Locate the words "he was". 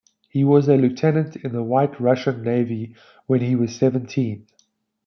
0.29-0.67, 3.41-3.75